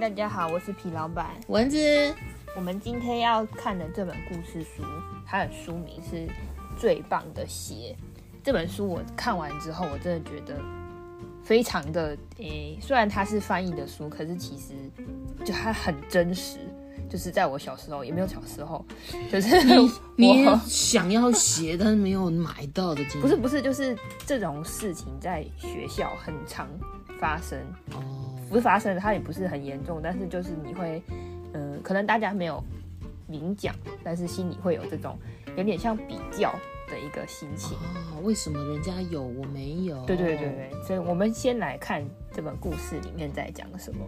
[0.00, 1.76] 大家好，我是皮老板蚊子。
[2.56, 4.82] 我们今天要看的这本故事书，
[5.26, 6.16] 它的书名是
[6.78, 7.94] 《最棒的鞋》。
[8.42, 10.58] 这本书我看完之后，我真的觉得
[11.44, 14.72] 非常的诶、欸，虽然它是翻译的书，可是其实
[15.44, 16.60] 就它很真实。
[17.10, 18.82] 就是在我小时候，也没有小时候，
[19.30, 23.20] 就是你， 你想要鞋，但是没有买到的经历。
[23.20, 23.94] 不是不是，就是
[24.24, 26.66] 这种事情在学校很常
[27.18, 27.58] 发生。
[27.92, 31.00] 哦，不是发生，它也不是很严重，但是就是你会，
[31.54, 32.62] 嗯、呃，可能大家没有
[33.28, 35.16] 明讲，但是心里会有这种
[35.56, 36.52] 有点像比较
[36.88, 37.78] 的一个心情。
[37.78, 40.04] 哦，为什么人家有我没有？
[40.04, 44.00] 对对对对，所以我们先来看这本故事里面在讲什么。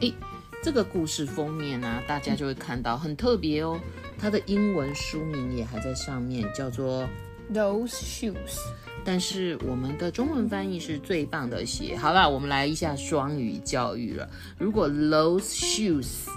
[0.00, 0.14] 诶
[0.62, 3.78] 这个故事封面呢、啊，大家就会看到很特别哦。
[4.18, 7.06] 它的英文书名也还在上面，叫做
[7.52, 8.58] Those Shoes。
[9.04, 11.96] 但是我们的中文翻译是最棒的鞋。
[11.96, 14.28] 好了，我们来一下双语教育了。
[14.58, 16.28] 如果 Those Shoes，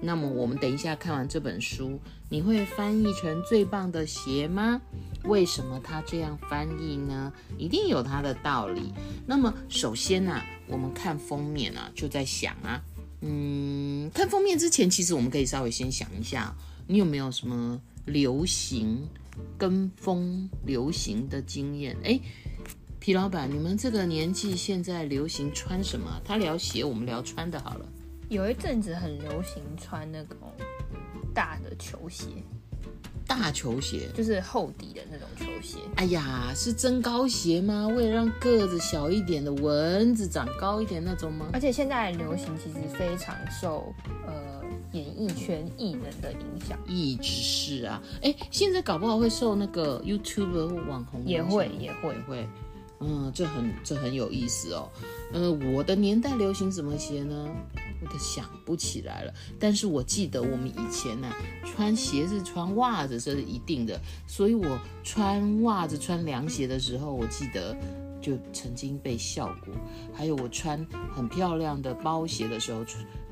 [0.00, 4.80] 那么我们等一下看完这本书，你会翻译成最棒的鞋吗？
[5.24, 7.32] 为什么它这样翻译呢？
[7.56, 8.92] 一定有它的道理。
[9.26, 12.82] 那么首先呢、我们看封面啊，就在想啊。
[13.22, 16.54] 嗯，看封面之前，其实我们可以稍微先想一下，
[16.86, 19.08] 你有没有什么流行
[19.58, 21.96] 跟风流行的经验？
[22.04, 22.20] 哎，
[22.98, 26.20] 皮老板，你们这个年纪现在流行穿什么？
[26.24, 27.86] 他聊鞋，我们聊穿的好了。
[28.28, 30.36] 有一阵子很流行穿那种
[31.34, 32.26] 大的球鞋。
[33.26, 35.78] 大球鞋就是厚底的那种球鞋。
[35.96, 37.88] 哎呀，是增高鞋吗？
[37.88, 41.48] 为了让个子小一点的蚊子长高一点那种吗？
[41.50, 43.94] 而且现在流行其实非常受
[44.26, 44.62] 呃
[44.94, 46.78] 演艺圈艺人的影响。
[46.86, 52.48] 一直是啊，哎，现在搞不好会受那个 YouTuber 或网红也会也会会，
[53.00, 54.88] 嗯，这很这很有意思哦。
[55.32, 57.48] 呃，我的年代流行什么鞋呢？
[58.00, 67.74] 我都想不起来了，但是我记得我们以前呢、啊，穿鞋子、穿袜子这是一定的，所以我穿袜子、穿凉鞋的时候，我记得
[68.20, 69.74] 就曾经被笑过。
[70.12, 72.84] 还有我穿很漂亮的包鞋的时候，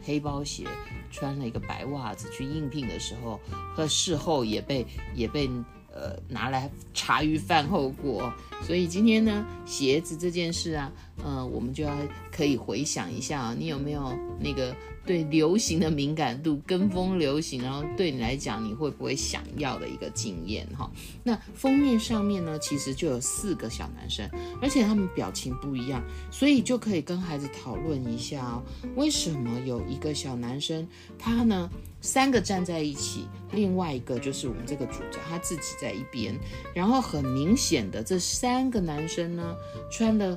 [0.05, 0.67] 黑包鞋，
[1.11, 3.41] 穿了一个白袜子去应聘的时候，
[3.75, 5.49] 和事后也被也被。
[5.95, 10.91] 呃，拿来茶余饭后过，所以今天呢，鞋子这件事啊，
[11.23, 11.97] 呃，我们就要
[12.31, 14.75] 可以回想一下，你有没有那个
[15.07, 20.91] 对流行的敏感度，跟风流行，然后对你来讲，你会不会想要的一个经验哈？
[21.23, 24.29] 那封面上面呢，其实就有四个小男生，
[24.61, 28.63] 而且他们表情不一样，所以就可以跟孩子讨论一下哦，
[28.97, 30.87] 为什么有一个小男生
[31.19, 31.71] 他呢？
[32.05, 36.35] 三个站在一起，另外一个就是我们这个主角，他自己在一边。
[36.75, 39.55] 然后很明显的，这三个男生呢，
[39.89, 40.37] 穿的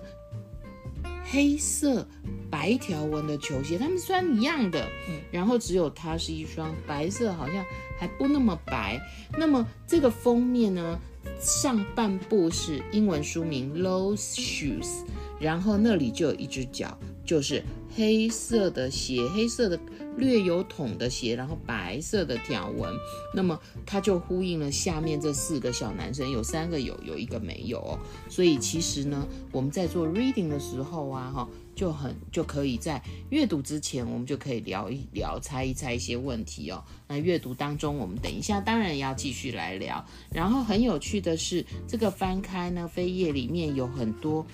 [1.31, 2.08] 黑色
[2.50, 4.88] 白条纹的球鞋，他们虽然一样的，
[5.31, 7.66] 然后只有它是一双白色，好像
[8.00, 9.00] 还不那么白。
[9.38, 11.00] 那么这个封面呢，
[11.40, 15.03] 上半部是英文书名 Those Shoes，
[15.40, 17.63] 然后那里就有一只脚，就是
[17.95, 19.79] 黑色的鞋，黑色的。
[20.17, 22.89] 略有筒的鞋，然后白色的条纹，
[23.33, 28.00] 那么它就呼应了下面这四个小男生，有三个有，有一个没有哦。
[28.29, 36.81] 所以其实呢，我们在做 reading 的时候啊，哈，就很就可以在阅读之前，我们就可以聊一聊，猜一猜一些问题哦。
[37.09, 40.06] 那阅读当中，我们等一下当然要继续来聊。
[40.31, 44.47] 然后很有趣的是，这个翻开呢，扉页里面有很多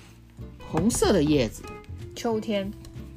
[0.68, 1.62] 红色的叶子，
[2.16, 2.68] 秋天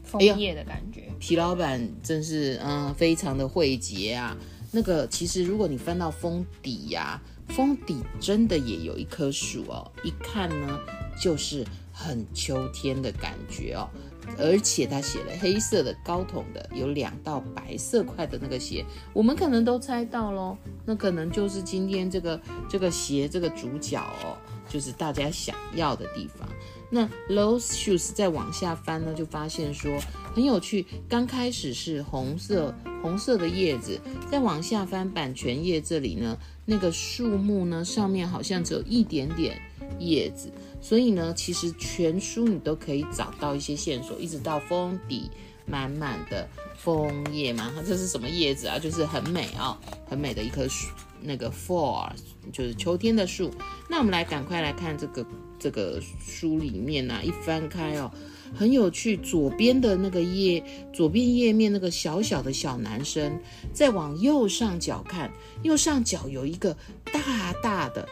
[0.06, 1.02] 枫叶的感觉。
[1.02, 4.38] 哎皮老板真是嗯，非常的会结啊。
[4.72, 7.22] 那个其实如果你翻到封底呀、啊，
[7.54, 10.80] 封底真的也有一棵树哦，一看呢
[11.20, 13.90] 就是很秋天的感觉哦。
[14.38, 24.36] 而且他写了黑色的高筒的，有两道白色块的那个鞋，我们可能都猜到喽，那可能就是今天这个这个鞋这个主角哦，
[24.68, 26.50] 就是大家想要的地方。
[26.96, 30.00] 那 those shoes 再往下翻呢，就发现说
[30.34, 30.86] 很有趣。
[31.10, 34.00] 刚开始是红色红色的叶子，
[34.32, 39.62] 再往下翻版权页这里呢，那个树木呢上面好像只有一点点
[40.00, 40.50] 叶子，
[40.80, 45.30] 所以呢，其实全书你都可以找到一些线索，一直到封底
[45.66, 46.48] 满满的
[46.78, 47.70] 枫叶嘛。
[47.76, 48.80] 它这是什么叶子啊？
[48.80, 49.78] 就是很美啊、哦，
[50.08, 50.88] 很美的一棵树，
[51.22, 52.10] 那个 fall
[52.54, 53.52] 就是秋天的树。
[53.90, 55.26] 那我们来赶快来看这个
[55.66, 58.12] 这个书里面呢、一翻开哦。
[58.54, 60.64] 很有趣，左边的那个页，
[60.94, 63.40] 左边页面那个小小的小男生，
[63.74, 65.34] 再往右上角看，
[65.64, 66.78] 右上角有一个
[67.12, 68.08] 大大的。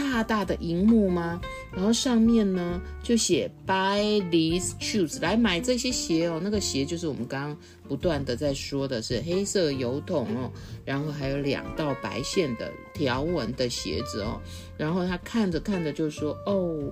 [0.00, 1.40] 大大的荧幕吗？
[1.72, 6.40] 然后上面呢就写 Buy these shoes，来买这些鞋哦。
[6.42, 7.56] 那个鞋就是我们刚刚
[7.86, 10.50] 不断的在说的是黑色油桶哦，
[10.84, 14.40] 然后还有两道白线的条纹的鞋子哦。
[14.78, 16.90] 然后他看着看着就说：“哦。”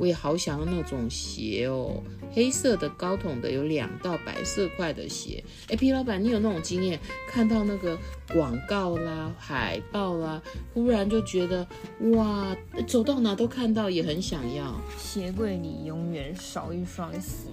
[0.00, 2.02] 我也好想要那种鞋哦，
[2.32, 5.44] 黑色的高筒的，有两道白色块的鞋。
[5.68, 6.98] 哎，皮老板，你有那种经验，
[7.28, 7.98] 看到那个
[8.32, 10.40] 广告啦、海报啦，
[10.72, 11.68] 忽然就觉得
[12.14, 12.56] 哇，
[12.86, 14.74] 走到哪都看到，也很想要。
[14.96, 17.50] 鞋柜里永远少一双鞋。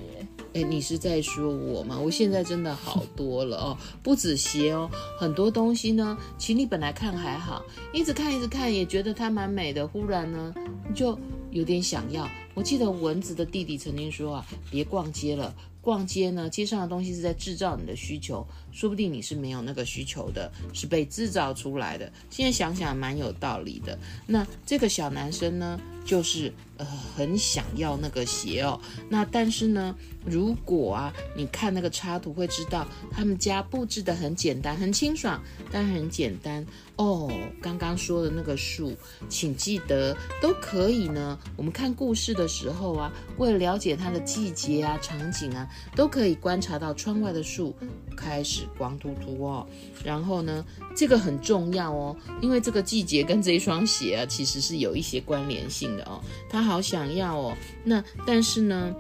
[0.54, 2.00] 哎，你是在说我吗？
[2.00, 4.90] 我现在真的好多了哦，不止鞋哦，
[5.20, 6.18] 很多东西呢。
[6.38, 7.62] 其实你本来看还好，
[7.92, 10.56] 一直看一直看，也觉得它蛮美的，忽然呢
[10.96, 11.20] 就。
[11.52, 12.30] 有点想要。
[12.54, 22.12] 我记得蚊子的弟弟曾经说啊，别逛街了，逛街呢，街上的东西是在制造你的需求，说不定你是没有那个需求的，是被制造出来的。
[22.30, 23.98] 现在想想蛮有道理的。
[24.26, 28.80] 那这个小男生呢，就是呃很想要那个鞋哦。
[29.10, 29.94] 那但是呢，
[30.26, 35.40] 如果啊你看那个插图会知道，他们家布置的很简单，很清爽，
[35.70, 36.66] 但很简单
[36.96, 37.30] 哦。
[37.62, 38.96] 刚刚说的那个树，
[39.28, 41.38] 请记得都可以呢。
[41.58, 47.76] 我们看故事的时候啊，为了了解它的季节啊、场景啊，都可以观察到窗外的树
[48.16, 49.68] 开始光秃秃哦。
[50.06, 50.66] 然后呢，
[50.96, 56.22] 这个很重要哦，因为这个季节跟这一双鞋啊，其实是有一些关联性的哦。
[56.50, 58.96] 他好想要哦，那但是呢，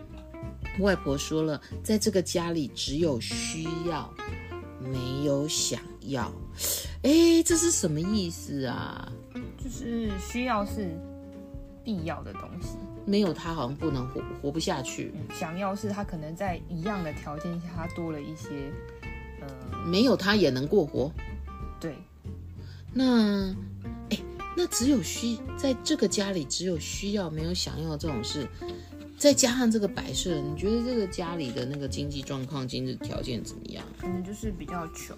[0.79, 4.13] 外婆说了，在这个家里只有需要，
[4.81, 6.29] 没有想要。
[7.03, 9.09] 哎，这是什么意思啊？
[9.63, 10.89] 就是需要是。
[11.83, 15.13] 必要的东西，没有他好像不能活，活不下去。
[15.33, 18.49] 想要是他可能在一样的条件下，他多了一些，
[19.39, 19.47] 呃，
[19.85, 21.09] 没有他也能过活。
[21.79, 21.95] 对，
[22.93, 23.55] 那，
[24.09, 24.19] 哎，
[24.57, 28.47] 那只有需在这个家里只有需要没有想要这种事，
[29.15, 33.85] 再加上这个摆设，你觉得这个家里的那个经济状况、经济条件怎么样？
[34.01, 35.15] 可能就是比较穷，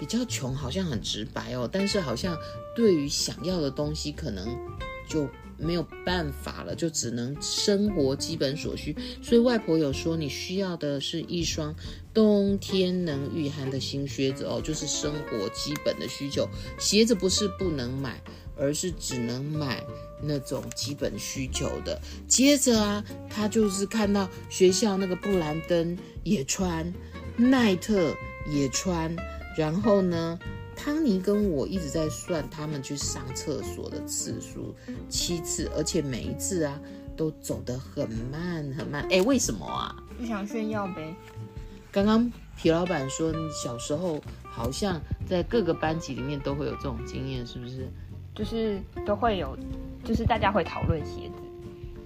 [0.00, 1.70] 比较穷，好像很直白哦。
[1.70, 2.36] 但是好像
[2.74, 4.48] 对于想要的东西，可能
[5.08, 5.28] 就。
[5.60, 8.96] 没有办法了，就只能生活基本所需。
[9.22, 11.74] 所以外婆有说，你需要的是一双
[12.14, 16.48] 冬天能御寒的新靴子哦，就是生活基本的需求。
[16.78, 18.20] 鞋子不是不能买，
[18.56, 19.84] 而是只能买
[20.22, 22.00] 那种基本需求的。
[22.26, 26.92] 接着啊，他就是看到学校那个布兰登也穿，
[27.36, 28.14] 奈特
[28.50, 29.14] 也穿，
[29.56, 30.38] 然后呢，
[30.82, 34.74] 汤尼跟我一直在算他们去上厕所的次数，
[35.10, 36.80] 七次，而且每一次啊
[37.14, 39.06] 都走得很慢很慢。
[39.10, 39.94] 哎，为什么啊？
[40.18, 41.14] 就想炫耀呗。
[41.92, 47.86] 刚刚皮老板说，你小时候好像在各个班级里面都会有这种经验，是不是？
[48.34, 49.54] 就是都会有，
[50.02, 51.34] 就是大家会讨论鞋子。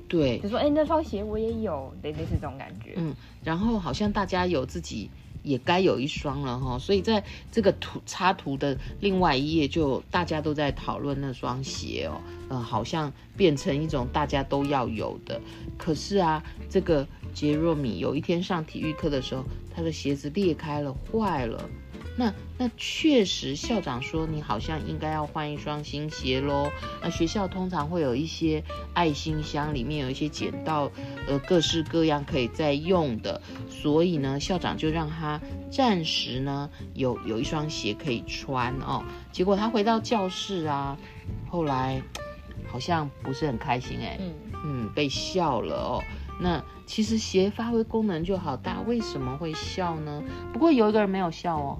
[0.08, 2.94] 对，就说哎，那双鞋我也有，类似这种感觉。
[2.96, 3.14] 嗯，
[3.44, 5.08] 然后好像大家有自己。
[5.44, 7.22] 也该有一双了哈，所以在
[7.52, 15.40] 这个图插图的另外一页，就大家都在讨论那双鞋哦，呃，好像变成一种大家都要有的。
[15.78, 21.68] 可是啊，这个杰若米有一天上体育课的时候，他的鞋子裂开了，坏了。
[22.16, 26.70] 那那确实，校长说你好像应该要换一双新鞋喽。
[27.02, 28.62] 那学校通常会有一些
[28.94, 30.90] 爱心箱，里面有一些捡到
[31.26, 35.40] 呃各式各样可以再用的，所以呢，校长就让他
[35.72, 39.02] 暂时呢有有一双鞋可以穿哦。
[39.32, 40.96] 结果他回到教室啊，
[41.50, 42.00] 后来
[42.68, 46.02] 好像不是很开心哎，嗯嗯，被笑了哦。
[46.40, 50.22] 那其实鞋发挥功能就好，大家为什么会笑呢？
[50.52, 51.78] 不过有一个人没有笑哦。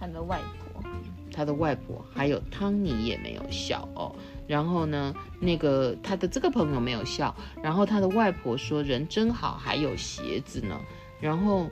[0.00, 0.82] 他的外婆，
[1.30, 4.10] 他的外婆还有汤尼也没有笑哦。
[4.46, 7.34] 然后呢，那个他的这个朋友没有笑。
[7.62, 10.80] 然后他的外婆说：“人真好，还有鞋子呢。”
[11.20, 11.68] 然后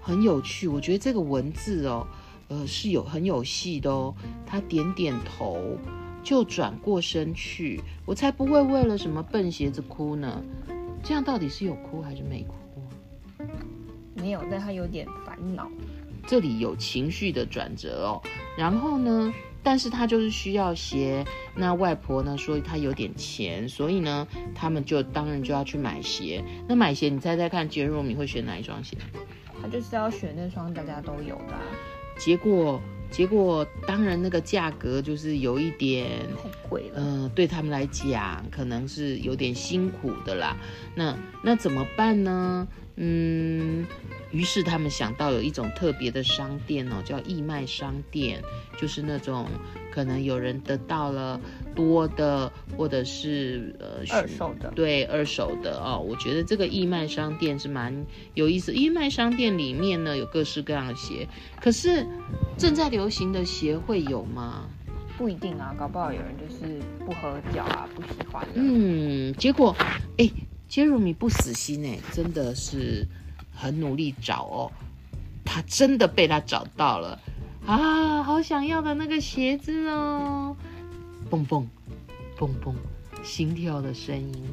[0.00, 2.06] 很有趣，我觉得这个文字哦，
[2.46, 4.14] 呃，是有很有戏的哦。
[4.46, 5.76] 他点点头，
[6.22, 7.82] 就转过身去。
[8.06, 10.40] 我才不会为了什么笨鞋子哭呢。
[11.02, 12.54] 这样到底是有哭还是没哭？
[14.14, 15.68] 没有，但他有点烦恼。
[16.28, 18.22] 这里有情绪的转折哦，
[18.58, 19.32] 然后呢，
[19.62, 21.24] 但是他就是需要鞋。
[21.54, 26.44] 那外婆呢说他有点钱，所以呢，他们就当然就要去买鞋。
[26.68, 28.94] 那买鞋，你猜猜看，杰瑞米会选哪一双鞋？
[29.62, 31.62] 他就是要选那双大家都有的啊。
[32.18, 32.78] 结果，
[33.10, 36.08] 结果当然那个价格就是有一点
[36.42, 36.94] 太贵了。
[36.96, 40.56] 嗯、呃，对他们来讲可能是有点辛苦的啦。
[40.94, 42.68] 那那怎么办呢？
[42.96, 43.86] 嗯。
[44.30, 48.42] 于是他们想到有一种特别的商店哦，叫义卖商店，
[48.76, 49.48] 就是那种
[49.90, 51.40] 可能有人得到了
[51.74, 55.98] 多的，或者是呃二手的，对二手的哦。
[55.98, 58.74] 我觉得这个义卖商店是蛮有意思。
[58.74, 61.26] 义卖商店里面呢，有各式各样的鞋，
[61.62, 62.06] 可是
[62.58, 64.64] 正在流行的鞋会有吗？
[65.18, 68.48] 不一定啊，搞不好有人就是不合脚啊，不喜欢。
[68.54, 69.76] 嗯，结果
[70.16, 70.30] 哎，
[70.66, 73.06] 杰瑞米不死心哎，真的是。
[73.60, 74.70] 很努力找哦，
[75.44, 77.20] 他真的被他找到了
[77.66, 78.22] 啊！
[78.22, 80.56] 好想要的那个鞋子哦，
[81.28, 81.68] 蹦蹦
[82.38, 82.72] 蹦蹦，
[83.24, 84.44] 心跳的声音。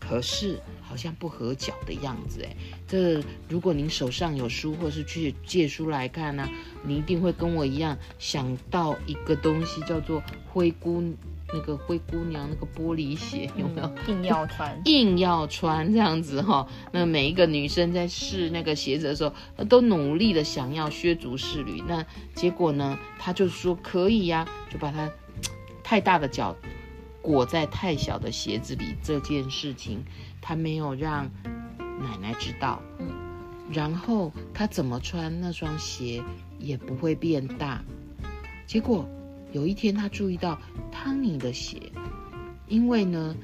[0.00, 2.56] 可是好像不合脚的样子哎。
[2.86, 6.48] 这如果您手上有书，或是去借书来看呢，
[6.84, 11.14] 你一定会跟我一样想到一个东西，叫做灰姑。
[11.54, 13.88] 那个灰姑娘那个玻璃鞋有没有？
[14.08, 16.66] 硬要穿， 硬要穿这样子哈。
[16.90, 19.32] 那每一个女生在试那个鞋子的时候，
[19.68, 21.80] 都努力的想要削足适履。
[21.86, 25.08] 那结果呢，她就说可以呀，就把它
[25.84, 26.56] 太大的脚
[27.26, 28.94] 裹在太小的鞋子里。
[29.02, 30.04] 这件事情
[30.40, 31.28] 他没有让
[32.00, 32.80] 奶奶知道。
[33.00, 33.10] 嗯。
[33.72, 36.22] 然后他怎么穿那双鞋
[36.60, 37.82] 也不会变大。
[38.64, 39.04] 结果。
[39.52, 40.58] 有一天，他注意到
[40.92, 41.80] 汤尼的鞋，
[42.66, 43.34] 因为呢，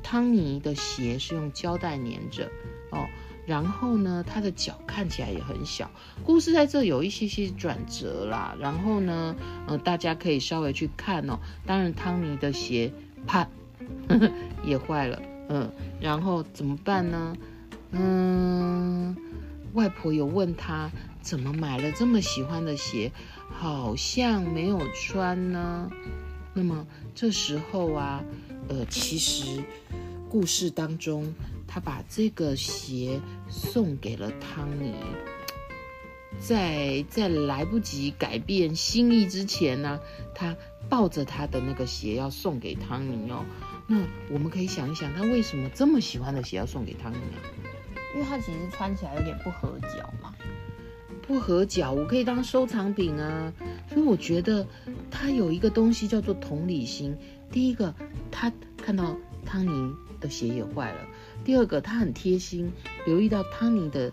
[0.00, 2.48] 汤尼的鞋是用胶带粘着
[2.92, 3.04] 哦，
[3.46, 5.90] 然后呢，他的脚看起来也很小。
[6.24, 9.34] 故事在这有一些些转折啦，然后呢，
[9.66, 11.38] 呃，大家可以稍微去看哦。
[11.66, 12.92] 当然，汤尼的鞋
[13.26, 13.48] 啪
[14.08, 14.30] 呵呵
[14.64, 15.70] 也坏了，嗯，
[16.00, 17.36] 然后怎么办呢？
[17.92, 19.16] 嗯，
[19.74, 23.12] 外婆有问他怎么买了这么喜欢的鞋。
[23.56, 25.88] 好像没有穿呢。
[26.54, 26.84] 那么
[27.14, 28.24] 这时候啊，
[28.68, 29.62] 呃，其实
[30.28, 31.32] 故事当中，
[31.74, 34.94] 他把这个鞋送给了汤尼，
[36.38, 39.98] 在在来不及改变心意之前呢，
[40.36, 40.56] 他
[40.88, 43.44] 抱着他的那个鞋要送给汤尼哦。
[43.88, 44.00] 那
[44.30, 47.42] 我们可以想一想，他为什么这么喜欢的鞋要送给汤尼啊？
[48.14, 50.32] 因为他其实穿起来有点不合脚嘛。
[51.26, 53.52] 不合脚，我可以当收藏品啊。
[53.88, 54.64] 所以我觉得
[55.10, 57.18] 他有一个东西叫做同理心。
[57.50, 57.92] 第一个，
[58.30, 61.00] 他看到汤尼的鞋也坏了；
[61.44, 62.72] 第二个，他很贴心，
[63.06, 64.10] 留意到汤尼的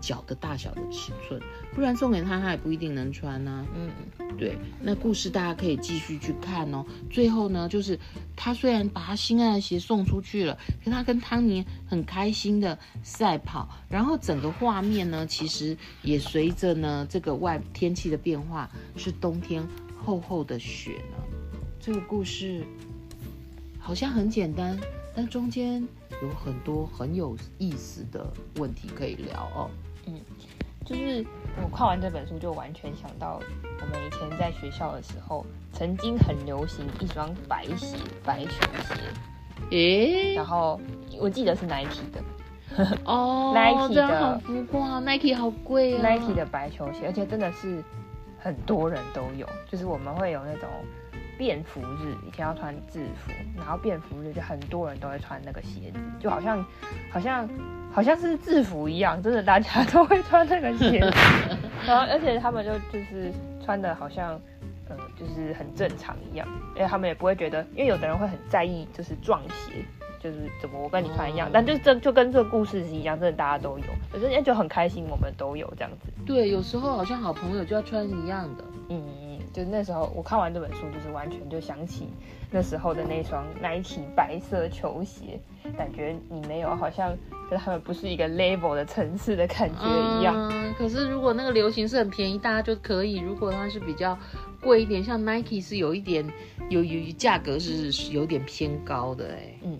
[0.00, 1.40] 脚的大小的尺寸，
[1.74, 3.42] 不然送给他，他也不一定能穿。
[3.46, 3.90] 嗯，
[4.36, 4.56] 对。
[4.80, 6.84] 那故事大家可以继续去看哦。
[7.10, 7.98] 最后呢，就是
[8.36, 21.16] 他虽然把他心爱的鞋送出去了，可他跟汤尼很开心的赛跑，然后整个画面呢，其实也随着呢这个外天气的变化，是冬天厚厚的雪呢。
[21.80, 22.62] 这个故事
[23.78, 24.78] 好像很简单，
[25.18, 25.82] 但中间
[26.22, 28.24] 有很多很有意思的
[28.58, 29.68] 问题可以聊哦。
[30.06, 30.14] 嗯，
[30.84, 31.26] 就是
[31.60, 33.40] 我看完这本书，就完全想到
[33.80, 38.94] 我们以前在学校的时候，曾经很流行一双白鞋，白球鞋。
[39.70, 40.80] 诶、欸，然后
[41.18, 42.86] 我记得是 Nike 的。
[43.04, 46.14] 哦， Nike 的好浮夸，Nike 好贵啊。
[46.14, 47.82] Nike 的白球鞋，而且真的是
[48.38, 50.68] 很多人都有，就是我们会有那种。
[51.38, 56.62] 便服日以前要穿制服，然后便服日就很多人都会穿那个鞋子，就好像
[57.12, 57.48] 好像
[57.92, 61.14] 好像是制服一样，真的大家都会穿那个鞋子，
[61.86, 63.32] 然后而且他们就就是
[63.64, 64.32] 穿的好像
[64.88, 69.84] 呃就是很正常一样，因为他们也不会觉得，因为有的人会很在意就是撞鞋，
[70.18, 76.12] 就是怎么我跟你穿一样，但就这就跟这个故事是一样，真的大家都有，可是就很开心，我们都有这样子。
[76.26, 79.27] 对，有时候好像好朋友就要穿一样的，嗯。
[79.58, 82.06] 就那时候，我看完这本书，就是完全就想起
[82.48, 85.40] 那时候的那双 Nike 白色球鞋，
[85.76, 87.12] 感觉你没有，好像
[87.50, 90.48] 跟他们不是一个 level 的层次的感觉一样。
[90.52, 94.16] 嗯，可是如果那个流行是很便宜，大家就可以；如果它是比较
[94.62, 96.24] 贵一点，像 Nike 是有一点
[96.68, 99.58] 有有价格是有点偏高的哎。
[99.62, 99.76] 嗯，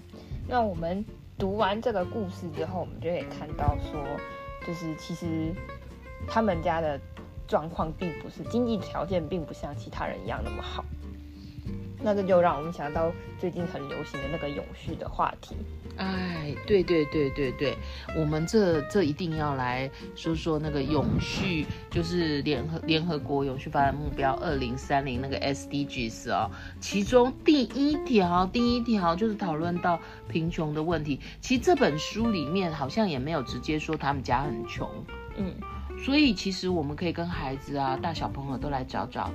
[0.48, 1.04] 那我们
[1.38, 4.04] 读完这个故事之后，我们就可以看到说，
[4.66, 5.54] 就是其实
[6.26, 7.00] 他们家的。
[7.48, 10.84] 状况并不是经济条件，并不像其他人一样那么好。
[12.00, 15.56] 那这就让我们想到最近很流行的那个永续的话题。
[15.96, 17.76] 哎，对对对对对，
[18.16, 31.18] 我们这这一定要来说说那个永续，就是联合联合国永续发展目标二零三零那个 SDGs 哦，其中第一条第一条就是讨论到贫穷的问题。
[31.40, 34.88] 其实这本书里面好像也没有直接说他们家很穷，
[35.36, 35.52] 嗯，
[36.04, 39.30] 所以其实我们可以跟孩子啊、大小朋友都来找找，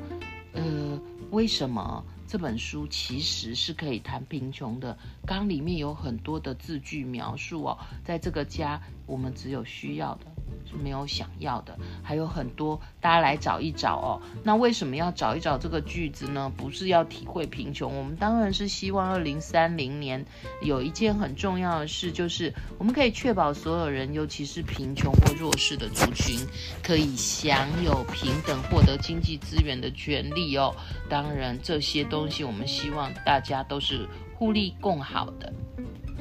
[0.53, 0.99] 呃，
[1.31, 2.03] 为什么？
[2.25, 10.32] 这本书其实是可以谈贫穷的，刚里面有很多的字句描述哦，在这个家，我们只有需要的。
[10.65, 14.21] 是没有想要的，还有很多，大家来找一找哦。
[14.43, 16.51] 那为什么要找一找这个句子呢？
[16.55, 20.25] 不是要体会贫穷，我们当然是希望二零三零年
[20.61, 26.39] 有一件很重要的事，就是我们可以确保所有人，尤其是贫穷或弱势的族群，
[26.81, 30.75] 可以享有平等获得经济资源的权利哦。
[31.09, 35.53] 当然，这些东西我们希望大家都是互利共好的。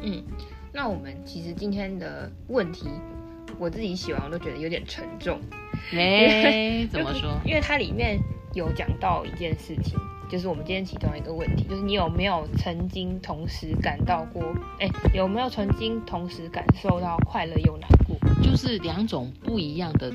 [0.03, 0.23] 嗯，
[0.73, 2.89] 那我们其实今天的问题。
[3.62, 5.40] 我自己写完我都觉得有点沉重，
[5.92, 7.31] 哎， 怎么说？
[7.45, 8.19] 因为它里面
[8.54, 9.97] 有讲到一件事情，
[10.28, 14.42] 就是我们今天其中一个问题，就是你有没有曾经同时感到过，
[14.81, 18.19] 哎，有没有曾经同时感受到快乐又难过？
[18.42, 20.12] 就是两种不一样的、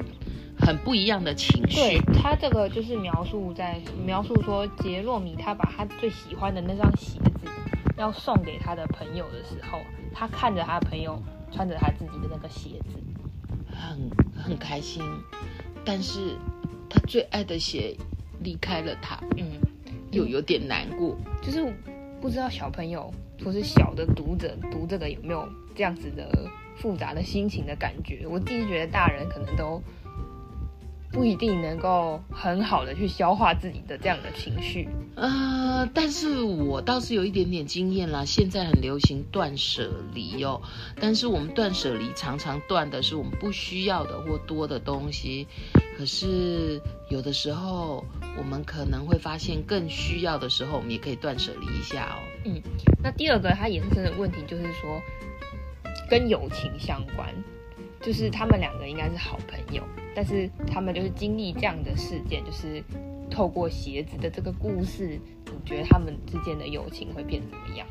[0.59, 1.77] 很不一样的情绪。
[1.77, 7.49] 对，他这个就是描述在描述说，杰洛米他把他最喜欢的那双鞋子
[7.97, 9.79] 要送给他的朋友的时候，
[10.13, 11.17] 他看着他的朋友
[11.49, 12.99] 穿着他自己的那个鞋子。
[13.77, 14.09] 很
[14.43, 15.03] 很开心，
[15.85, 16.35] 但是
[16.89, 17.95] 他最爱的鞋
[18.41, 19.59] 离开了他，嗯，
[20.11, 21.15] 又有点难过。
[21.41, 21.73] 就是
[22.19, 26.29] 不知道小朋友或是小的读者读这个有没有这样子的
[26.75, 28.25] 复杂的心情的感觉？
[28.27, 29.81] 我自己觉得大人可能都。
[31.09, 38.23] 不一定能够很好的去消化自己的这样的情绪，呃，但是我倒是有一点点经验啦。
[38.23, 40.61] 现在很流行断舍离哦，
[41.01, 45.47] 但是我们断舍离常常断的是我们不需要的或多的东西，
[45.97, 48.05] 可是有的时候
[48.37, 52.21] 我们可能会发现更需要的时候，我们也可以断舍离一下哦。
[52.45, 52.61] 嗯，
[53.03, 55.01] 那第二个它延伸的问题就是说，
[56.07, 57.33] 跟友情相关。
[57.99, 59.83] 就是他们两个应该是好朋友，
[60.15, 62.81] 但是他们就是经历这样的事件，就是
[63.29, 67.87] 透过鞋子的这个故事，你觉得他们之间的友情会变怎么样？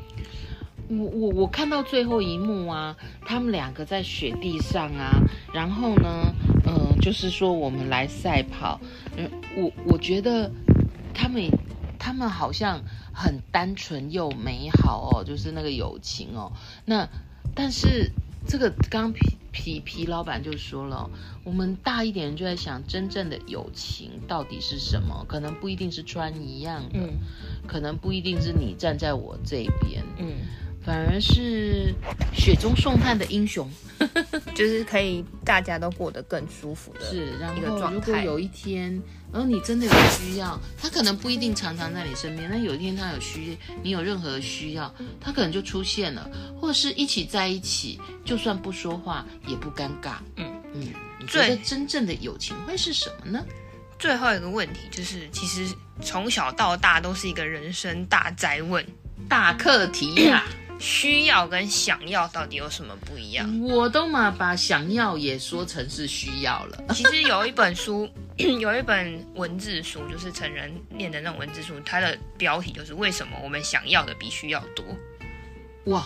[0.89, 2.95] 我我我看到最后一幕啊，
[3.25, 5.21] 他们两个在雪地上啊，
[5.53, 6.33] 然后呢，
[6.65, 8.79] 嗯、就是说我们来赛跑，
[9.17, 10.49] 嗯，我我觉得
[11.13, 11.49] 他们
[11.99, 12.81] 他们好像
[13.13, 16.51] 很单纯又美好哦，就是那个友情哦，
[16.85, 17.07] 那
[17.53, 18.11] 但是
[18.47, 19.13] 这个刚。
[19.57, 21.09] 皮皮老板就说了，
[21.43, 25.25] 我们大一点人就在想，真正的友情到底是什么？
[25.27, 27.17] 可能不一定是穿一样的，嗯，
[27.67, 30.27] 可能不一定是你站在我这边，嗯，
[30.87, 31.93] 反而是
[32.33, 33.69] 雪中送炭的英雄，
[34.55, 37.93] 就是可以大家都过得更舒服的，是一个状态。
[37.93, 38.99] 如果有一天。
[39.33, 42.47] 而你真的有需要，他可能不一定常常在你身边。
[42.49, 50.13] 但有一天他有需，你有任何的需要，他可能就出现了，或者是一起在一起，就算不说话也不尴尬。
[50.37, 50.87] 嗯嗯，
[51.19, 53.45] 你觉得真正的友情会是什么呢？
[53.99, 58.83] 最后一个问题就是，其实从小到大都是一个人生大灾问、
[59.27, 60.66] 大课题呀、啊。
[60.79, 63.61] 需要跟想要到底有什么不一样？
[63.61, 66.83] 我都嘛把想要也说成是需要了。
[66.93, 74.85] 其实有一本书， 有一本文字书，就是成人念的那种文字书，它的标题就是“为什么我们想要的比需要多”。
[75.85, 76.05] 哇！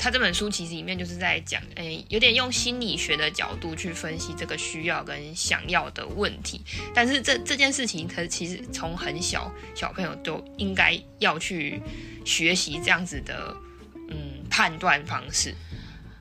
[0.00, 6.62] 他这本书其实里面就是在讲，哎，有点用心理学的角度去分析这个需要跟想要的问题。
[6.94, 11.82] 但是这这件事情，它其实从很小小朋友都应该要去
[12.24, 13.54] 学习这样子的，
[14.08, 15.54] 嗯，判断方式。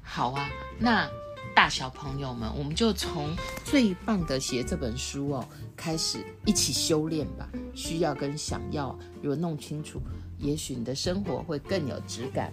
[0.03, 1.09] 好啊，那
[1.55, 7.47] 大小朋友们，我们就从最棒的写这本书哦开始一起修炼吧。
[7.73, 10.01] 需要跟想要，如果弄清楚，
[10.37, 12.51] 也许你的生活会更有质感。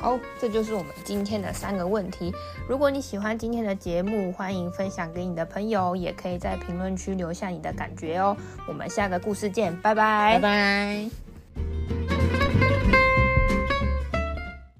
[0.00, 2.32] 好，这就是我们今天的三个问题。
[2.68, 8.36] 如果你喜欢今天的节目，欢迎分享给你的朋友，也可以在评论区留下你的感觉哦。
[8.66, 11.27] 我们下个故事见，拜拜，拜拜。